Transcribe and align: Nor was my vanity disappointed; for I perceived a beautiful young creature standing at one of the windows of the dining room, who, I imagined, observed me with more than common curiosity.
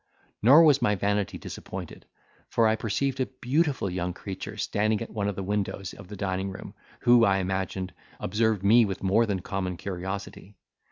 Nor 0.41 0.63
was 0.63 0.81
my 0.81 0.95
vanity 0.95 1.37
disappointed; 1.37 2.07
for 2.49 2.65
I 2.67 2.75
perceived 2.75 3.19
a 3.19 3.27
beautiful 3.27 3.87
young 3.87 4.13
creature 4.15 4.57
standing 4.57 4.99
at 4.99 5.11
one 5.11 5.27
of 5.27 5.35
the 5.35 5.43
windows 5.43 5.93
of 5.93 6.07
the 6.07 6.15
dining 6.15 6.49
room, 6.49 6.73
who, 7.01 7.23
I 7.23 7.37
imagined, 7.37 7.93
observed 8.19 8.63
me 8.63 8.83
with 8.83 9.03
more 9.03 9.27
than 9.27 9.41
common 9.41 9.77
curiosity. 9.77 10.55